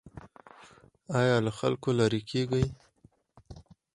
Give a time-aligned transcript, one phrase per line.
[1.19, 2.65] ایا له خلکو لرې کیږئ؟